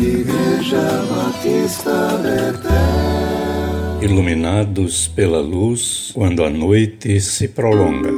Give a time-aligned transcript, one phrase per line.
[0.00, 0.80] Igreja
[1.14, 4.00] Batista Betel.
[4.00, 8.10] Iluminados pela luz quando a noite se prolonga.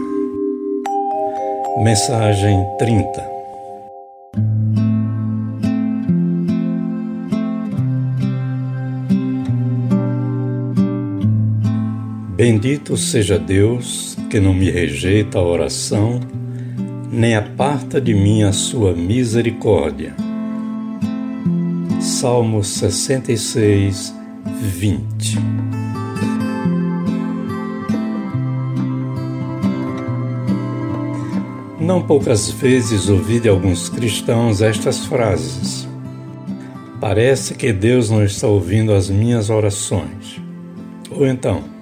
[1.83, 3.33] Mensagem 30
[12.37, 16.21] Bendito seja Deus que não me rejeita a oração,
[17.11, 20.15] nem aparta de mim a sua misericórdia.
[22.03, 24.13] Salmo 66,
[24.61, 25.39] 20
[31.81, 35.89] Não poucas vezes ouvi de alguns cristãos estas frases.
[37.01, 40.41] Parece que Deus não está ouvindo as minhas orações.
[41.11, 41.73] Ou então,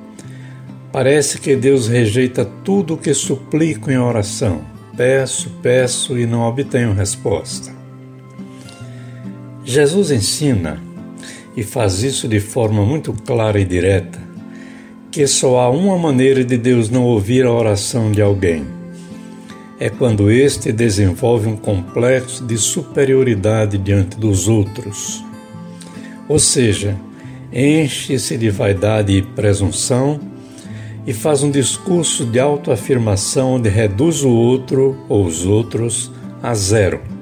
[0.93, 4.63] Parece que Deus rejeita tudo o que suplico em oração.
[4.97, 7.80] Peço, peço e não obtenho resposta.
[9.71, 10.83] Jesus ensina,
[11.57, 14.19] e faz isso de forma muito clara e direta,
[15.13, 18.65] que só há uma maneira de Deus não ouvir a oração de alguém.
[19.79, 25.25] É quando este desenvolve um complexo de superioridade diante dos outros.
[26.29, 26.97] Ou seja,
[27.53, 30.19] enche-se de vaidade e presunção
[31.07, 36.11] e faz um discurso de autoafirmação onde reduz o outro ou os outros
[36.43, 37.20] a zero.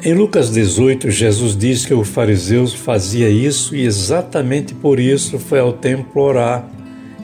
[0.00, 5.58] Em Lucas 18, Jesus diz que o fariseu fazia isso e exatamente por isso foi
[5.58, 6.70] ao templo orar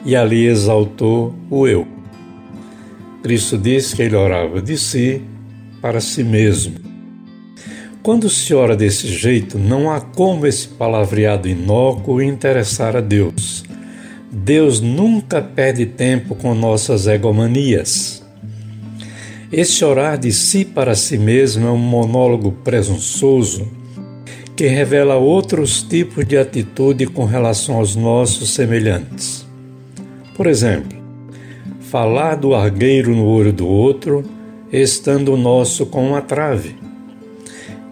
[0.05, 1.87] e ali exaltou o eu.
[3.23, 5.21] Cristo diz que ele orava de si
[5.81, 6.75] para si mesmo.
[8.03, 13.63] Quando se ora desse jeito, não há como esse palavreado inócuo interessar a Deus.
[14.29, 18.24] Deus nunca perde tempo com nossas egomanias.
[19.51, 23.67] Esse orar de si para si mesmo é um monólogo presunçoso
[24.55, 29.45] que revela outros tipos de atitude com relação aos nossos semelhantes.
[30.35, 30.97] Por exemplo,
[31.81, 34.23] falar do argueiro no olho do outro,
[34.71, 36.75] estando o nosso com uma trave.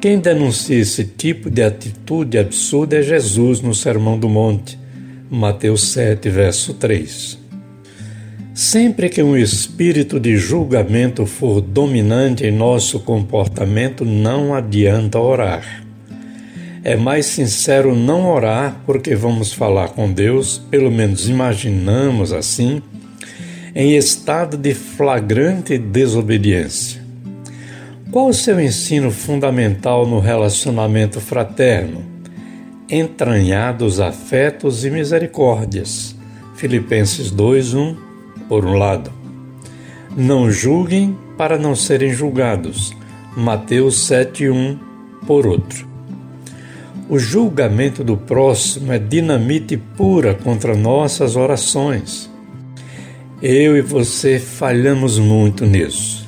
[0.01, 4.77] Quem denuncia esse tipo de atitude absurda é Jesus no Sermão do Monte,
[5.29, 7.42] Mateus 7, verso 3.
[8.53, 15.83] Sempre que um espírito de julgamento for dominante em nosso comportamento, não adianta orar.
[16.83, 22.81] É mais sincero não orar porque vamos falar com Deus, pelo menos imaginamos assim,
[23.73, 27.01] em estado de flagrante desobediência.
[28.11, 32.13] Qual o seu ensino fundamental no relacionamento fraterno?
[32.89, 36.15] entranhados afetos e misericórdias.
[36.55, 37.95] Filipenses 2:1,
[38.47, 39.11] por um lado.
[40.15, 42.95] Não julguem para não serem julgados.
[43.35, 44.77] Mateus 7:1,
[45.25, 45.87] por outro.
[47.09, 52.29] O julgamento do próximo é dinamite pura contra nossas orações.
[53.41, 56.23] Eu e você falhamos muito nisso.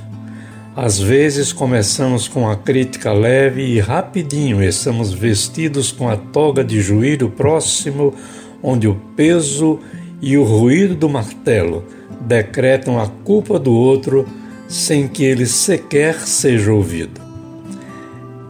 [0.76, 6.82] Às vezes começamos com a crítica leve e rapidinho estamos vestidos com a toga de
[6.82, 8.14] juízo próximo,
[8.62, 9.80] onde o peso
[10.22, 11.86] e o ruído do martelo
[12.22, 14.28] decretam a culpa do outro
[14.68, 17.22] sem que ele sequer seja ouvido.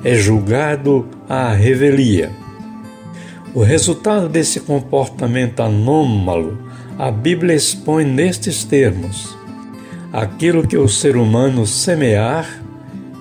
[0.03, 2.31] É julgado à revelia.
[3.53, 6.57] O resultado desse comportamento anômalo
[6.97, 9.35] a Bíblia expõe nestes termos
[10.15, 12.47] aquilo que o ser humano semear,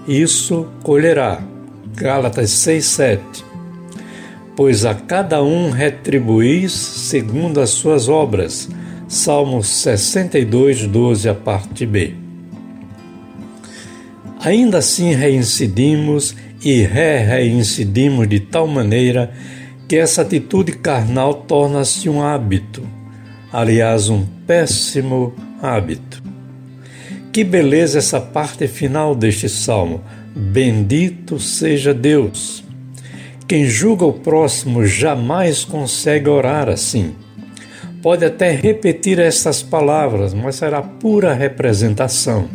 [0.07, 1.43] isso colherá.
[1.93, 3.45] Gálatas 6:7.
[4.57, 8.69] Pois a cada um retribuís segundo as suas obras.
[9.09, 12.15] Salmos 62, 12, a parte B.
[14.41, 19.33] Ainda assim reincidimos e re-reincidimos de tal maneira
[19.89, 22.83] que essa atitude carnal torna-se um hábito,
[23.53, 26.23] aliás, um péssimo hábito.
[27.33, 30.03] Que beleza essa parte final deste salmo.
[30.35, 32.64] Bendito seja Deus.
[33.47, 37.15] Quem julga o próximo jamais consegue orar assim.
[38.01, 42.49] Pode até repetir essas palavras, mas será pura representação.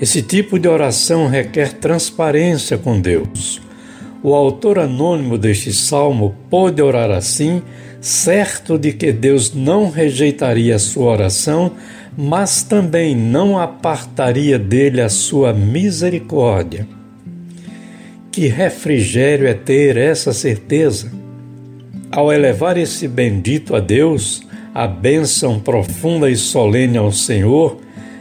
[0.00, 3.60] Esse tipo de oração requer transparência com Deus.
[4.20, 7.62] O autor anônimo deste salmo pôde orar assim,
[8.00, 11.72] certo de que Deus não rejeitaria a sua oração,
[12.16, 16.97] mas também não apartaria dele a sua misericórdia.
[18.38, 21.10] Que refrigério é ter essa certeza!
[22.08, 27.80] Ao elevar esse bendito a Deus, a bênção profunda e solene ao Senhor,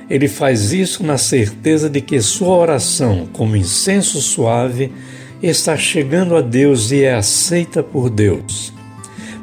[0.09, 4.91] ele faz isso na certeza de que sua oração, como incenso suave,
[5.39, 8.73] está chegando a Deus e é aceita por Deus.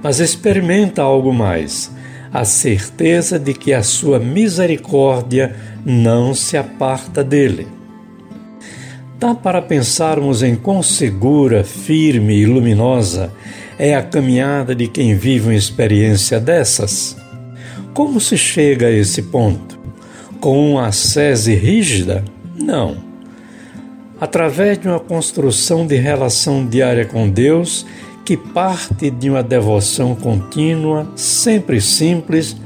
[0.02, 1.88] Mas experimenta algo mais:
[2.32, 5.54] a certeza de que a sua misericórdia
[5.86, 7.83] não se aparta dele.
[9.18, 13.32] Dá para pensarmos em quão segura, firme e luminosa
[13.78, 17.16] é a caminhada de quem vive uma experiência dessas?
[17.92, 19.78] Como se chega a esse ponto?
[20.40, 22.24] Com uma sese rígida?
[22.56, 22.96] Não.
[24.20, 27.86] Através de uma construção de relação diária com Deus
[28.24, 32.56] que parte de uma devoção contínua, sempre simples,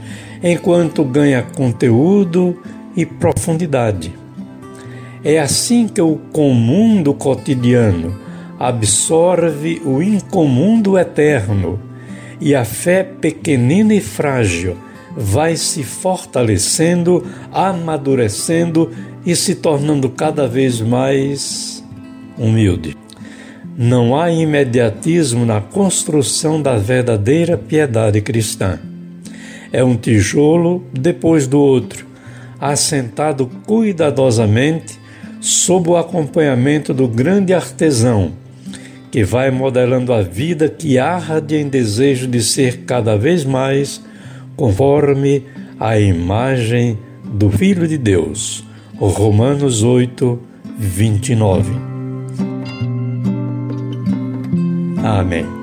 [0.42, 2.56] enquanto ganha conteúdo
[2.96, 4.17] e profundidade.
[5.24, 8.16] É assim que o comum do cotidiano
[8.58, 11.80] absorve o incomum do eterno
[12.40, 14.76] e a fé pequenina e frágil
[15.16, 18.92] vai se fortalecendo, amadurecendo
[19.26, 21.84] e se tornando cada vez mais
[22.36, 22.96] humilde.
[23.76, 28.78] Não há imediatismo na construção da verdadeira piedade cristã.
[29.72, 32.06] É um tijolo depois do outro,
[32.60, 34.98] assentado cuidadosamente
[35.40, 38.32] sob o acompanhamento do grande artesão,
[39.10, 44.02] que vai modelando a vida que arde em desejo de ser cada vez mais
[44.56, 45.44] conforme
[45.78, 48.64] a imagem do Filho de Deus.
[48.96, 50.38] Romanos 8,
[50.78, 51.72] 29.
[55.02, 55.57] Amém.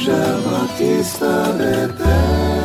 [0.00, 2.59] Igreja Batista Betel